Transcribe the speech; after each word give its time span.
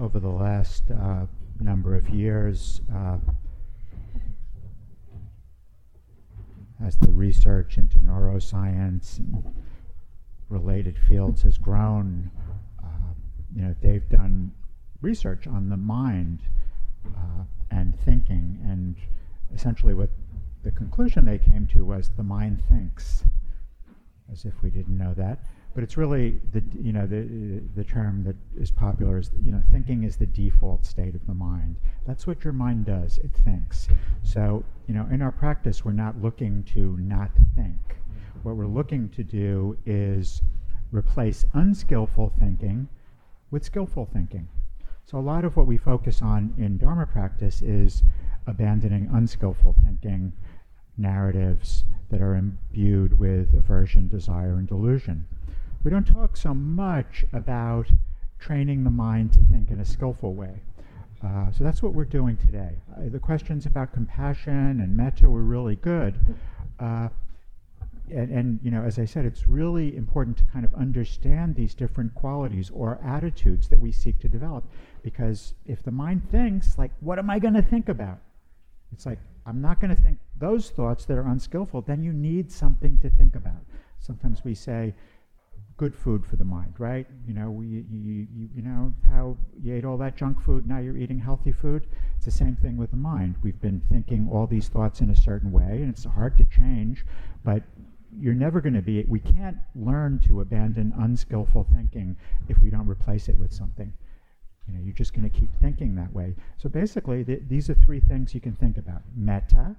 over 0.00 0.20
the 0.20 0.28
last 0.28 0.84
uh, 0.90 1.26
number 1.60 1.96
of 1.96 2.08
years, 2.08 2.80
uh, 2.94 3.18
as 6.84 6.96
the 6.98 7.10
research 7.10 7.76
into 7.78 7.98
neuroscience 7.98 9.18
and 9.18 9.42
related 10.48 10.96
fields 11.08 11.42
has 11.42 11.58
grown, 11.58 12.30
uh, 12.82 13.12
you 13.54 13.62
know, 13.62 13.74
they've 13.82 14.08
done 14.08 14.52
research 15.00 15.46
on 15.46 15.68
the 15.68 15.76
mind 15.76 16.40
uh, 17.06 17.42
and 17.70 17.98
thinking, 18.00 18.60
and 18.64 18.96
essentially 19.54 19.94
what 19.94 20.10
the 20.62 20.70
conclusion 20.70 21.24
they 21.24 21.38
came 21.38 21.66
to 21.66 21.84
was 21.84 22.10
the 22.16 22.22
mind 22.22 22.62
thinks, 22.68 23.24
as 24.30 24.44
if 24.44 24.62
we 24.62 24.70
didn't 24.70 24.96
know 24.96 25.14
that. 25.14 25.40
But 25.78 25.84
it's 25.84 25.96
really 25.96 26.40
the 26.50 26.60
you 26.82 26.92
know 26.92 27.06
the 27.06 27.62
the 27.76 27.84
term 27.84 28.24
that 28.24 28.34
is 28.60 28.68
popular 28.68 29.18
is 29.18 29.30
you 29.40 29.52
know 29.52 29.62
thinking 29.70 30.02
is 30.02 30.16
the 30.16 30.26
default 30.26 30.84
state 30.84 31.14
of 31.14 31.24
the 31.28 31.34
mind. 31.34 31.76
That's 32.04 32.26
what 32.26 32.42
your 32.42 32.52
mind 32.52 32.86
does. 32.86 33.18
It 33.18 33.30
thinks. 33.44 33.86
So 34.24 34.64
you 34.88 34.94
know 34.94 35.06
in 35.08 35.22
our 35.22 35.30
practice 35.30 35.84
we're 35.84 35.92
not 35.92 36.20
looking 36.20 36.64
to 36.74 36.96
not 36.96 37.30
think. 37.54 37.78
What 38.42 38.56
we're 38.56 38.66
looking 38.66 39.08
to 39.10 39.22
do 39.22 39.78
is 39.86 40.42
replace 40.90 41.44
unskillful 41.52 42.32
thinking 42.40 42.88
with 43.52 43.62
skillful 43.62 44.06
thinking. 44.12 44.48
So 45.04 45.16
a 45.16 45.20
lot 45.20 45.44
of 45.44 45.56
what 45.56 45.68
we 45.68 45.76
focus 45.76 46.22
on 46.22 46.54
in 46.58 46.78
Dharma 46.78 47.06
practice 47.06 47.62
is 47.62 48.02
abandoning 48.48 49.08
unskillful 49.12 49.76
thinking 49.84 50.32
narratives 50.96 51.84
that 52.10 52.20
are 52.20 52.34
imbued 52.34 53.20
with 53.20 53.54
aversion, 53.54 54.08
desire, 54.08 54.58
and 54.58 54.66
delusion. 54.66 55.28
We 55.84 55.90
don't 55.90 56.06
talk 56.06 56.36
so 56.36 56.54
much 56.54 57.24
about 57.32 57.86
training 58.38 58.84
the 58.84 58.90
mind 58.90 59.32
to 59.34 59.40
think 59.50 59.70
in 59.70 59.80
a 59.80 59.84
skillful 59.84 60.34
way. 60.34 60.62
Uh, 61.24 61.50
so 61.50 61.64
that's 61.64 61.82
what 61.82 61.94
we're 61.94 62.04
doing 62.04 62.36
today. 62.36 62.76
Uh, 62.96 63.08
the 63.08 63.18
questions 63.18 63.66
about 63.66 63.92
compassion 63.92 64.80
and 64.80 64.96
metta 64.96 65.28
were 65.28 65.42
really 65.42 65.76
good. 65.76 66.36
Uh, 66.78 67.08
and, 68.10 68.30
and, 68.30 68.60
you 68.62 68.70
know, 68.70 68.82
as 68.82 68.98
I 68.98 69.04
said, 69.04 69.24
it's 69.24 69.46
really 69.46 69.96
important 69.96 70.36
to 70.38 70.44
kind 70.44 70.64
of 70.64 70.74
understand 70.74 71.54
these 71.54 71.74
different 71.74 72.14
qualities 72.14 72.70
or 72.70 72.98
attitudes 73.04 73.68
that 73.68 73.78
we 73.78 73.92
seek 73.92 74.18
to 74.20 74.28
develop. 74.28 74.64
Because 75.02 75.54
if 75.66 75.82
the 75.82 75.90
mind 75.90 76.28
thinks, 76.30 76.78
like, 76.78 76.90
what 77.00 77.18
am 77.18 77.28
I 77.30 77.38
going 77.38 77.54
to 77.54 77.62
think 77.62 77.88
about? 77.88 78.18
It's 78.92 79.06
like, 79.06 79.18
I'm 79.44 79.60
not 79.60 79.80
going 79.80 79.94
to 79.94 80.00
think 80.00 80.18
those 80.38 80.70
thoughts 80.70 81.04
that 81.06 81.18
are 81.18 81.28
unskillful. 81.28 81.82
Then 81.82 82.02
you 82.02 82.12
need 82.12 82.50
something 82.50 82.98
to 82.98 83.10
think 83.10 83.34
about. 83.34 83.62
Sometimes 83.98 84.44
we 84.44 84.54
say, 84.54 84.94
good 85.78 85.94
food 85.94 86.26
for 86.26 86.36
the 86.36 86.44
mind, 86.44 86.74
right? 86.78 87.06
You 87.26 87.34
know, 87.34 87.50
we, 87.50 87.66
you, 87.66 88.26
you, 88.34 88.48
you 88.56 88.62
know 88.62 88.92
how 89.08 89.38
you 89.62 89.74
ate 89.74 89.84
all 89.84 89.96
that 89.98 90.16
junk 90.16 90.42
food, 90.42 90.66
now 90.66 90.78
you're 90.78 90.96
eating 90.96 91.20
healthy 91.20 91.52
food. 91.52 91.86
It's 92.16 92.24
the 92.24 92.32
same 92.32 92.56
thing 92.56 92.76
with 92.76 92.90
the 92.90 92.96
mind. 92.96 93.36
We've 93.42 93.60
been 93.60 93.80
thinking 93.90 94.28
all 94.30 94.46
these 94.46 94.68
thoughts 94.68 95.00
in 95.00 95.08
a 95.08 95.16
certain 95.16 95.52
way, 95.52 95.80
and 95.80 95.88
it's 95.88 96.04
hard 96.04 96.36
to 96.38 96.44
change, 96.44 97.06
but 97.44 97.62
you're 98.20 98.34
never 98.34 98.60
going 98.60 98.74
to 98.74 98.82
be, 98.82 99.04
we 99.06 99.20
can't 99.20 99.56
learn 99.76 100.18
to 100.26 100.40
abandon 100.40 100.92
unskillful 100.98 101.68
thinking 101.72 102.16
if 102.48 102.58
we 102.58 102.70
don't 102.70 102.88
replace 102.88 103.28
it 103.28 103.38
with 103.38 103.52
something. 103.52 103.92
You 104.66 104.74
know, 104.74 104.80
you're 104.82 104.94
just 104.94 105.14
going 105.14 105.30
to 105.30 105.38
keep 105.38 105.50
thinking 105.60 105.94
that 105.94 106.12
way. 106.12 106.34
So 106.56 106.68
basically, 106.68 107.24
th- 107.24 107.42
these 107.48 107.70
are 107.70 107.74
three 107.74 108.00
things 108.00 108.34
you 108.34 108.40
can 108.40 108.54
think 108.54 108.78
about 108.78 109.02
metta, 109.16 109.76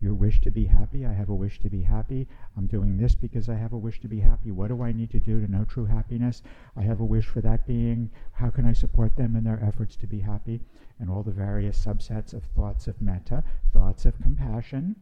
your 0.00 0.14
wish 0.14 0.40
to 0.42 0.50
be 0.50 0.64
happy. 0.64 1.04
I 1.04 1.12
have 1.12 1.28
a 1.28 1.34
wish 1.34 1.58
to 1.60 1.68
be 1.68 1.82
happy. 1.82 2.28
I'm 2.56 2.66
doing 2.66 2.96
this 2.96 3.14
because 3.14 3.48
I 3.48 3.56
have 3.56 3.72
a 3.72 3.78
wish 3.78 4.00
to 4.00 4.08
be 4.08 4.20
happy. 4.20 4.50
What 4.52 4.68
do 4.68 4.82
I 4.82 4.92
need 4.92 5.10
to 5.10 5.20
do 5.20 5.40
to 5.40 5.50
know 5.50 5.64
true 5.64 5.86
happiness? 5.86 6.42
I 6.76 6.82
have 6.82 7.00
a 7.00 7.04
wish 7.04 7.26
for 7.26 7.40
that 7.40 7.66
being. 7.66 8.10
How 8.32 8.50
can 8.50 8.64
I 8.64 8.72
support 8.72 9.16
them 9.16 9.34
in 9.34 9.44
their 9.44 9.62
efforts 9.62 9.96
to 9.96 10.06
be 10.06 10.20
happy? 10.20 10.60
And 11.00 11.10
all 11.10 11.22
the 11.22 11.32
various 11.32 11.84
subsets 11.84 12.32
of 12.32 12.44
thoughts 12.44 12.86
of 12.86 13.02
metta, 13.02 13.42
thoughts 13.72 14.06
of 14.06 14.20
compassion, 14.20 14.96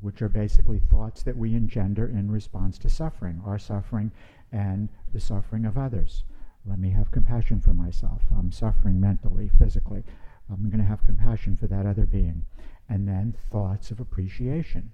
which 0.00 0.20
are 0.20 0.28
basically 0.28 0.80
thoughts 0.80 1.22
that 1.22 1.36
we 1.36 1.54
engender 1.54 2.06
in 2.06 2.30
response 2.30 2.78
to 2.78 2.90
suffering, 2.90 3.40
our 3.46 3.58
suffering 3.58 4.12
and 4.52 4.90
the 5.12 5.20
suffering 5.20 5.64
of 5.64 5.78
others. 5.78 6.24
Let 6.66 6.78
me 6.78 6.90
have 6.90 7.10
compassion 7.10 7.60
for 7.60 7.72
myself. 7.72 8.22
I'm 8.36 8.52
suffering 8.52 9.00
mentally, 9.00 9.48
physically. 9.48 10.04
I'm 10.50 10.70
going 10.70 10.80
to 10.80 10.88
have 10.88 11.04
compassion 11.04 11.56
for 11.56 11.66
that 11.66 11.86
other 11.86 12.06
being 12.06 12.44
and 12.88 13.06
then 13.08 13.36
thoughts 13.50 13.90
of 13.90 14.00
appreciation. 14.00 14.92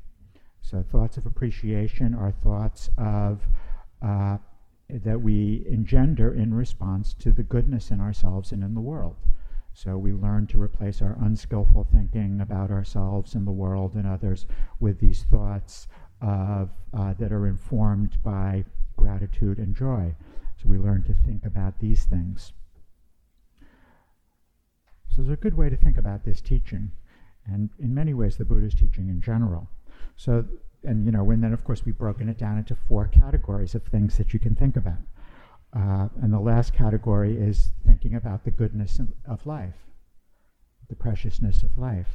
So 0.63 0.83
thoughts 0.83 1.17
of 1.17 1.27
appreciation 1.27 2.15
are 2.15 2.31
thoughts 2.31 2.89
of 2.97 3.47
uh, 4.01 4.39
that 4.89 5.21
we 5.21 5.65
engender 5.67 6.33
in 6.33 6.55
response 6.55 7.15
to 7.15 7.33
the 7.33 7.43
goodness 7.43 7.91
in 7.91 8.01
ourselves 8.01 8.53
and 8.53 8.63
in 8.63 8.75
the 8.75 8.81
world. 8.81 9.17
So 9.75 9.97
we 9.97 10.13
learn 10.13 10.47
to 10.49 10.61
replace 10.61 11.01
our 11.01 11.17
unskillful 11.21 11.85
thinking 11.85 12.41
about 12.41 12.71
ourselves 12.71 13.35
and 13.35 13.47
the 13.47 13.53
world 13.53 13.95
and 13.95 14.07
others 14.07 14.47
with 14.81 15.01
these 15.01 15.25
thoughts 15.25 15.89
of, 16.21 16.71
uh, 16.93 17.15
that 17.15 17.33
are 17.33 17.47
informed 17.47 18.23
by 18.23 18.65
gratitude 18.97 19.59
and 19.59 19.75
joy. 19.75 20.15
So 20.57 20.69
we 20.69 20.79
learn 20.79 21.03
to 21.05 21.15
think 21.15 21.45
about 21.45 21.79
these 21.81 22.05
things. 22.05 22.53
So 25.15 25.23
there's 25.23 25.39
a 25.39 25.41
good 25.41 25.57
way 25.57 25.69
to 25.69 25.77
think 25.77 25.99
about 25.99 26.25
this 26.25 26.41
teaching 26.41 26.91
and 27.47 27.69
in 27.79 27.95
many 27.95 28.15
ways 28.15 28.37
the 28.37 28.45
Buddha's 28.45 28.75
teaching 28.75 29.09
in 29.09 29.21
general. 29.21 29.69
So, 30.17 30.47
and 30.85 31.05
you 31.05 31.13
know, 31.13 31.31
and 31.31 31.45
then 31.45 31.53
of 31.53 31.65
course 31.65 31.85
we've 31.85 31.99
broken 31.99 32.29
it 32.29 32.39
down 32.39 32.57
into 32.59 32.75
four 32.75 33.09
categories 33.09 33.75
of 33.75 33.83
things 33.85 34.17
that 34.17 34.33
you 34.33 34.39
can 34.39 34.55
think 34.55 34.77
about. 34.77 35.03
Uh, 35.75 36.09
and 36.23 36.33
the 36.33 36.41
last 36.41 36.75
category 36.75 37.37
is 37.37 37.73
thinking 37.87 38.15
about 38.15 38.45
the 38.45 38.51
goodness 38.51 39.01
of, 39.27 39.47
life, 39.47 39.75
the 40.89 40.97
preciousness 40.97 41.63
of 41.63 41.77
life. 41.79 42.09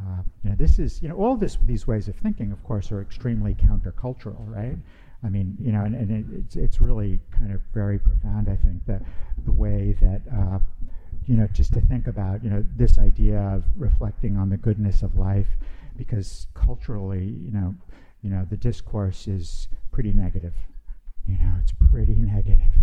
Uh, 0.00 0.22
you 0.42 0.50
know, 0.50 0.56
this 0.56 0.78
is, 0.78 1.02
you 1.02 1.08
know, 1.08 1.16
all 1.16 1.36
this, 1.36 1.58
these 1.64 1.86
ways 1.86 2.08
of 2.08 2.16
thinking, 2.16 2.50
of 2.50 2.62
course, 2.64 2.90
are 2.92 3.00
extremely 3.00 3.54
countercultural, 3.54 4.46
right? 4.48 4.76
I 5.24 5.28
mean, 5.28 5.56
you 5.60 5.72
know, 5.72 5.84
and, 5.84 5.94
and 5.94 6.10
it, 6.10 6.38
it's, 6.38 6.56
it's 6.56 6.80
really 6.80 7.20
kind 7.30 7.52
of 7.52 7.60
very 7.72 7.98
profound, 7.98 8.48
I 8.48 8.56
think, 8.56 8.84
that 8.86 9.02
the 9.44 9.52
way 9.52 9.96
that 10.00 10.22
uh, 10.30 10.58
you 11.26 11.36
know, 11.36 11.46
just 11.52 11.72
to 11.74 11.80
think 11.80 12.06
about, 12.06 12.42
you 12.42 12.50
know, 12.50 12.64
this 12.76 12.98
idea 12.98 13.38
of 13.38 13.64
reflecting 13.76 14.36
on 14.36 14.50
the 14.50 14.56
goodness 14.56 15.02
of 15.02 15.16
life, 15.16 15.48
because 15.96 16.46
culturally, 16.54 17.24
you 17.24 17.50
know, 17.50 17.74
you 18.22 18.30
know, 18.30 18.46
the 18.48 18.56
discourse 18.56 19.28
is 19.28 19.68
pretty 19.90 20.12
negative. 20.12 20.54
You 21.26 21.38
know, 21.38 21.52
it's 21.60 21.72
pretty 21.90 22.14
negative. 22.18 22.74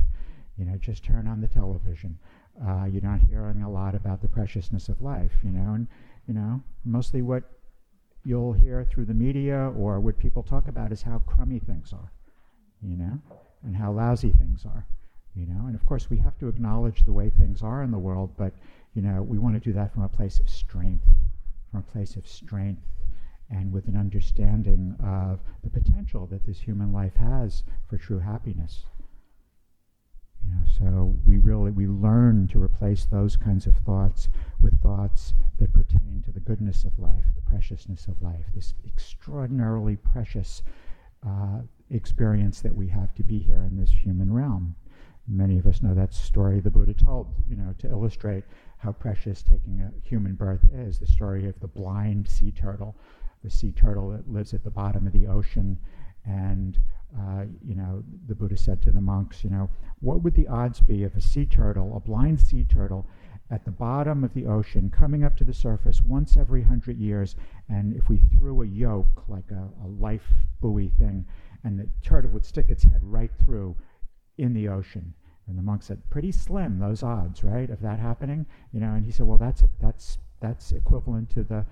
You 0.58 0.66
know, 0.66 0.78
just 0.78 1.04
turn 1.04 1.28
on 1.28 1.42
the 1.42 1.48
television. 1.48 2.20
Uh, 2.62 2.86
you're 2.86 3.02
not 3.02 3.20
hearing 3.22 3.62
a 3.62 3.70
lot 3.70 3.96
about 3.96 4.22
the 4.22 4.28
preciousness 4.28 4.90
of 4.90 5.02
life. 5.02 5.32
You 5.44 5.52
know, 5.52 5.74
and 5.74 5.88
you 6.28 6.34
know, 6.34 6.62
mostly 6.86 7.22
what 7.22 7.44
you'll 8.24 8.54
hear 8.54 8.84
through 8.84 9.06
the 9.06 9.14
media 9.14 9.72
or 9.78 10.00
what 10.00 10.18
people 10.20 10.44
talk 10.44 10.68
about 10.68 10.92
is 10.92 11.02
how 11.02 11.20
crummy 11.20 11.60
things 11.60 11.94
are. 11.94 12.12
You 12.82 12.98
know, 12.98 13.20
and 13.64 13.76
how 13.76 13.92
lousy 13.92 14.32
things 14.32 14.66
are 14.66 14.86
you 15.36 15.46
know? 15.46 15.66
And 15.68 15.76
of 15.76 15.86
course 15.86 16.10
we 16.10 16.18
have 16.18 16.38
to 16.40 16.48
acknowledge 16.48 17.06
the 17.06 17.14
way 17.14 17.30
things 17.30 17.62
are 17.62 17.84
in 17.84 17.92
the 17.92 18.00
world 18.00 18.32
but 18.38 18.54
you 18.94 19.02
know 19.02 19.22
we 19.22 19.38
want 19.38 19.56
to 19.56 19.60
do 19.60 19.74
that 19.74 19.94
from 19.94 20.04
a 20.04 20.10
place 20.10 20.40
of 20.40 20.50
strength 20.50 21.06
from 21.72 21.82
a 21.82 21.92
place 21.92 22.16
of 22.16 22.28
strength 22.28 22.82
and 23.50 23.72
with 23.72 23.88
an 23.88 23.98
understanding 23.98 24.96
of 25.04 25.40
the 25.64 25.70
potential 25.70 26.28
that 26.28 26.46
this 26.46 26.60
human 26.60 26.94
life 26.94 27.16
has 27.16 27.64
for 27.88 27.98
true 27.98 28.20
happiness. 28.20 28.86
You 30.44 30.52
know 30.52 30.62
so 30.80 31.16
we 31.26 31.38
really 31.38 31.72
we 31.72 31.88
learn 31.88 32.48
to 32.50 32.62
replace 32.62 33.06
those 33.06 33.36
kinds 33.36 33.68
of 33.68 33.76
thoughts 33.78 34.30
with 34.62 34.80
thoughts 34.82 35.34
that 35.58 35.74
pertain 35.74 36.24
to 36.26 36.32
the 36.32 36.40
goodness 36.40 36.86
of 36.86 36.98
life 36.98 37.26
the 37.36 37.50
preciousness 37.50 38.08
of 38.08 38.22
life 38.22 38.46
this 38.56 38.74
extraordinarily 38.88 39.98
precious 39.98 40.64
uh, 41.28 41.60
experience 41.92 42.62
that 42.62 42.76
we 42.76 42.88
have 42.88 43.14
to 43.16 43.24
be 43.24 43.38
here 43.38 43.64
in 43.70 43.78
this 43.78 43.92
human 43.92 44.32
realm 44.32 44.76
Many 45.32 45.60
of 45.60 45.68
us 45.68 45.84
know 45.84 45.94
that 45.94 46.14
story 46.14 46.60
the 46.60 46.72
Buddha 46.72 46.94
told, 46.94 47.28
you 47.48 47.56
know, 47.56 47.76
to 47.78 47.90
illustrate 47.90 48.46
how 48.78 48.92
precious 48.92 49.44
taking 49.44 49.80
a 49.82 49.92
human 50.08 50.34
birth 50.34 50.64
is. 50.74 50.98
The 50.98 51.06
story 51.06 51.48
of 51.48 51.60
the 51.60 51.68
blind 51.68 52.28
sea 52.28 52.52
turtle, 52.52 52.96
the 53.44 53.50
sea 53.52 53.72
turtle 53.72 54.10
that 54.10 54.28
lives 54.28 54.56
at 54.56 54.64
the 54.64 54.72
bottom 54.72 55.06
of 55.06 55.14
the 55.14 55.28
ocean. 55.28 55.78
And, 56.26 56.80
uh, 57.16 57.46
you 57.64 57.76
know, 57.76 58.04
the 58.28 58.34
Buddha 58.34 58.58
said 58.58 58.82
to 58.82 58.92
the 58.92 59.02
monks, 59.02 59.44
you 59.44 59.52
know, 59.52 59.70
what 60.00 60.24
would 60.24 60.34
the 60.34 60.48
odds 60.48 60.80
be 60.80 61.04
of 61.04 61.16
a 61.16 61.22
sea 61.22 61.46
turtle, 61.46 61.96
a 61.96 62.00
blind 62.00 62.40
sea 62.40 62.64
turtle, 62.64 63.06
at 63.52 63.66
the 63.66 63.72
bottom 63.72 64.24
of 64.24 64.34
the 64.34 64.46
ocean, 64.46 64.90
coming 64.90 65.24
up 65.24 65.36
to 65.38 65.44
the 65.44 65.54
surface 65.54 66.02
once 66.02 66.38
every 66.38 66.64
hundred 66.64 66.98
years, 66.98 67.36
and 67.68 67.96
if 67.96 68.08
we 68.08 68.18
threw 68.18 68.62
a 68.62 68.66
yoke, 68.66 69.28
like 69.28 69.50
a, 69.52 69.70
a 69.84 69.88
life 69.88 70.28
buoy 70.62 70.90
thing, 70.90 71.26
and 71.64 71.80
the 71.80 71.90
turtle 72.04 72.32
would 72.32 72.46
stick 72.46 72.70
its 72.70 72.84
head 72.84 73.02
right 73.04 73.32
through 73.44 73.76
in 74.40 74.54
the 74.54 74.68
ocean. 74.68 75.14
And 75.48 75.58
the 75.58 75.64
monk 75.64 75.84
said, 75.84 76.02
pretty 76.10 76.32
slim, 76.32 76.80
those 76.80 77.02
odds, 77.02 77.44
right, 77.44 77.70
of 77.70 77.82
that 77.82 78.00
happening? 78.00 78.46
You 78.72 78.80
know, 78.80 78.94
and 78.94 79.06
he 79.06 79.12
said, 79.12 79.26
well, 79.26 79.38
that's, 79.38 79.64
that's, 79.82 80.20
that's 80.40 80.72
equivalent 80.72 81.30
to 81.32 81.44
the, 81.44 81.66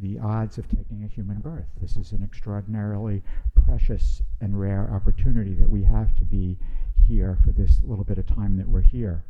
the 0.00 0.18
odds 0.18 0.58
of 0.58 0.68
taking 0.68 1.04
a 1.04 1.08
human 1.08 1.38
birth. 1.38 1.68
This 1.80 1.96
is 1.96 2.12
an 2.12 2.22
extraordinarily 2.24 3.22
precious 3.64 4.22
and 4.40 4.58
rare 4.58 4.90
opportunity 4.92 5.54
that 5.54 5.70
we 5.70 5.84
have 5.84 6.16
to 6.16 6.24
be 6.24 6.58
here 7.06 7.38
for 7.44 7.52
this 7.52 7.80
little 7.84 8.04
bit 8.04 8.18
of 8.18 8.26
time 8.26 8.56
that 8.56 8.68
we're 8.68 8.82
here. 8.82 9.24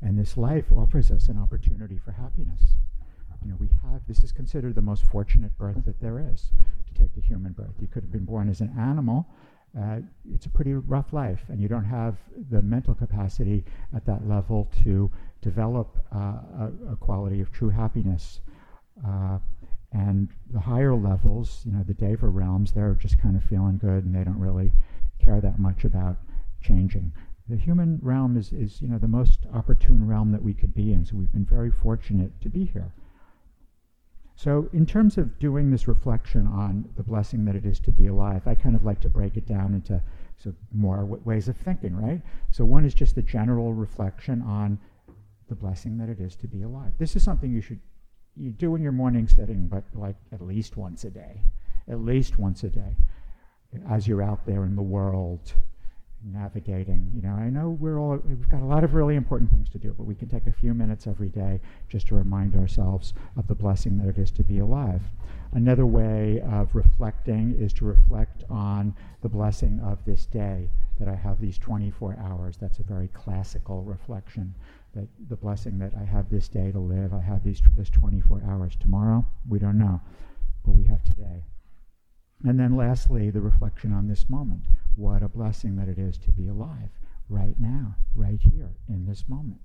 And 0.00 0.18
this 0.18 0.36
life 0.36 0.66
offers 0.70 1.10
us 1.10 1.28
an 1.28 1.38
opportunity 1.38 1.98
for 1.98 2.12
happiness. 2.12 2.76
You 3.44 3.50
know, 3.50 3.56
we 3.60 3.68
have, 3.82 4.00
this 4.06 4.22
is 4.24 4.32
considered 4.32 4.74
the 4.74 4.82
most 4.82 5.04
fortunate 5.04 5.56
birth 5.58 5.84
that 5.84 6.00
there 6.00 6.18
is 6.18 6.50
to 6.86 6.94
take 6.94 7.10
a 7.16 7.20
human 7.20 7.52
birth. 7.52 7.74
You 7.78 7.88
could 7.88 8.02
have 8.02 8.12
been 8.12 8.24
born 8.24 8.48
as 8.48 8.60
an 8.60 8.74
animal. 8.78 9.26
Uh, 9.78 9.98
it's 10.32 10.46
a 10.46 10.50
pretty 10.50 10.72
rough 10.72 11.12
life, 11.12 11.40
and 11.48 11.60
you 11.60 11.66
don't 11.66 11.84
have 11.84 12.16
the 12.50 12.62
mental 12.62 12.94
capacity 12.94 13.64
at 13.94 14.06
that 14.06 14.28
level 14.28 14.70
to 14.84 15.10
develop 15.42 15.98
uh, 16.14 16.18
a, 16.18 16.72
a, 16.92 16.96
quality 16.96 17.40
of 17.40 17.50
true 17.50 17.70
happiness. 17.70 18.40
Uh, 19.04 19.38
and 19.92 20.28
the 20.52 20.60
higher 20.60 20.94
levels, 20.94 21.62
you 21.64 21.72
know, 21.72 21.82
the 21.82 21.94
Deva 21.94 22.28
realms, 22.28 22.72
they're 22.72 22.94
just 22.94 23.18
kind 23.18 23.36
of 23.36 23.42
feeling 23.44 23.78
good 23.78 24.04
and 24.04 24.14
they 24.14 24.24
don't 24.24 24.38
really 24.38 24.72
care 25.18 25.40
that 25.40 25.58
much 25.58 25.84
about 25.84 26.16
changing. 26.60 27.12
The 27.48 27.56
human 27.56 27.98
realm 28.02 28.36
is, 28.36 28.52
is 28.52 28.80
you 28.80 28.88
know, 28.88 28.98
the 28.98 29.08
most 29.08 29.46
opportune 29.52 30.06
realm 30.06 30.32
that 30.32 30.42
we 30.42 30.54
could 30.54 30.74
be 30.74 30.92
in, 30.92 31.04
so 31.04 31.16
we've 31.16 31.32
been 31.32 31.44
very 31.44 31.70
fortunate 31.70 32.40
to 32.40 32.48
be 32.48 32.64
here. 32.64 32.92
So, 34.36 34.68
in 34.72 34.84
terms 34.84 35.16
of 35.16 35.38
doing 35.38 35.70
this 35.70 35.86
reflection 35.86 36.46
on 36.46 36.88
the 36.96 37.04
blessing 37.04 37.44
that 37.44 37.54
it 37.54 37.64
is 37.64 37.78
to 37.80 37.92
be 37.92 38.08
alive, 38.08 38.46
I 38.46 38.54
kind 38.54 38.74
of 38.74 38.84
like 38.84 39.00
to 39.02 39.08
break 39.08 39.36
it 39.36 39.46
down 39.46 39.74
into 39.74 40.02
so 40.36 40.52
more 40.72 40.98
w- 40.98 41.22
ways 41.24 41.48
of 41.48 41.56
thinking, 41.56 41.96
right? 41.96 42.20
So, 42.50 42.64
one 42.64 42.84
is 42.84 42.94
just 42.94 43.14
the 43.14 43.22
general 43.22 43.72
reflection 43.72 44.42
on 44.42 44.78
the 45.48 45.54
blessing 45.54 45.98
that 45.98 46.08
it 46.08 46.20
is 46.20 46.34
to 46.36 46.48
be 46.48 46.62
alive. 46.62 46.92
This 46.98 47.14
is 47.14 47.22
something 47.22 47.52
you 47.52 47.60
should 47.60 47.80
you 48.36 48.50
do 48.50 48.74
in 48.74 48.82
your 48.82 48.92
morning 48.92 49.28
sitting, 49.28 49.68
but 49.68 49.84
like 49.94 50.16
at 50.32 50.40
least 50.40 50.76
once 50.76 51.04
a 51.04 51.10
day, 51.10 51.42
at 51.86 52.00
least 52.00 52.36
once 52.36 52.64
a 52.64 52.68
day, 52.68 52.96
as 53.88 54.08
you're 54.08 54.22
out 54.22 54.44
there 54.46 54.64
in 54.64 54.74
the 54.74 54.82
world 54.82 55.52
navigating. 56.24 57.10
You 57.14 57.22
know, 57.22 57.34
I 57.34 57.50
know 57.50 57.70
we're 57.70 57.98
all 57.98 58.18
we've 58.26 58.48
got 58.48 58.62
a 58.62 58.66
lot 58.66 58.84
of 58.84 58.94
really 58.94 59.16
important 59.16 59.50
things 59.50 59.68
to 59.70 59.78
do, 59.78 59.94
but 59.96 60.04
we 60.04 60.14
can 60.14 60.28
take 60.28 60.46
a 60.46 60.52
few 60.52 60.74
minutes 60.74 61.06
every 61.06 61.28
day 61.28 61.60
just 61.88 62.06
to 62.08 62.14
remind 62.14 62.54
ourselves 62.54 63.12
of 63.36 63.46
the 63.46 63.54
blessing 63.54 63.98
that 63.98 64.08
it 64.08 64.18
is 64.18 64.30
to 64.32 64.42
be 64.42 64.58
alive. 64.58 65.02
Another 65.52 65.86
way 65.86 66.40
of 66.40 66.74
reflecting 66.74 67.54
is 67.58 67.72
to 67.74 67.84
reflect 67.84 68.44
on 68.50 68.94
the 69.22 69.28
blessing 69.28 69.80
of 69.80 70.04
this 70.04 70.26
day 70.26 70.68
that 70.98 71.08
I 71.08 71.14
have 71.14 71.40
these 71.40 71.58
24 71.58 72.18
hours. 72.20 72.56
That's 72.56 72.78
a 72.78 72.84
very 72.84 73.08
classical 73.08 73.82
reflection 73.82 74.54
that 74.94 75.08
the 75.28 75.36
blessing 75.36 75.78
that 75.78 75.92
I 76.00 76.04
have 76.04 76.30
this 76.30 76.48
day 76.48 76.70
to 76.70 76.78
live, 76.78 77.12
I 77.12 77.20
have 77.20 77.42
these 77.42 77.60
this 77.76 77.90
24 77.90 78.42
hours. 78.48 78.76
Tomorrow, 78.76 79.24
we 79.48 79.58
don't 79.58 79.78
know, 79.78 80.00
but 80.64 80.76
we 80.76 80.84
have 80.84 81.02
today. 81.02 81.44
And 82.44 82.58
then 82.58 82.76
lastly, 82.76 83.30
the 83.30 83.40
reflection 83.40 83.92
on 83.92 84.08
this 84.08 84.28
moment. 84.28 84.64
What 84.96 85.22
a 85.22 85.28
blessing 85.28 85.76
that 85.76 85.88
it 85.88 85.98
is 85.98 86.18
to 86.18 86.30
be 86.30 86.48
alive 86.48 86.90
right 87.28 87.58
now, 87.58 87.96
right 88.14 88.40
here, 88.40 88.70
in 88.88 89.06
this 89.06 89.24
moment. 89.28 89.60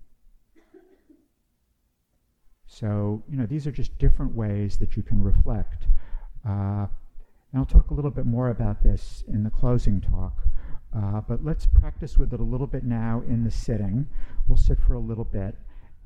So, 2.66 3.24
you 3.28 3.36
know, 3.38 3.46
these 3.46 3.66
are 3.68 3.72
just 3.72 3.98
different 3.98 4.36
ways 4.36 4.78
that 4.78 4.96
you 4.96 5.04
can 5.04 5.22
reflect. 5.22 5.88
Uh, 6.48 6.88
and 7.52 7.60
I'll 7.60 7.66
talk 7.66 7.90
a 7.90 7.94
little 7.94 8.12
bit 8.12 8.26
more 8.26 8.50
about 8.50 8.84
this 8.84 9.24
in 9.28 9.44
the 9.44 9.50
closing 9.50 10.02
talk. 10.02 10.38
Uh, 10.96 11.22
but 11.22 11.44
let's 11.44 11.66
practice 11.66 12.18
with 12.18 12.34
it 12.34 12.40
a 12.40 12.44
little 12.44 12.68
bit 12.68 12.84
now 12.84 13.24
in 13.28 13.44
the 13.44 13.52
sitting. 13.52 14.08
We'll 14.48 14.58
sit 14.58 14.80
for 14.86 14.94
a 14.94 15.00
little 15.00 15.24
bit, 15.24 15.56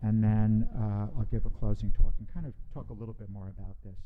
and 0.01 0.23
then 0.23 0.67
uh, 0.77 1.07
I'll 1.17 1.27
give 1.31 1.45
a 1.45 1.49
closing 1.49 1.91
talk 1.91 2.13
and 2.19 2.27
kind 2.33 2.45
of 2.45 2.53
talk 2.73 2.89
a 2.89 2.93
little 2.93 3.13
bit 3.13 3.29
more 3.29 3.47
about 3.57 3.75
this. 3.83 3.99